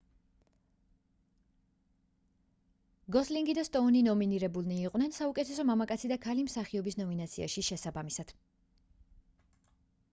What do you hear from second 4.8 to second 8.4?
იყვნენ საუკეთესო მამაკაცი და ქალი მსახიობის ნომინაციაში შესაბამისად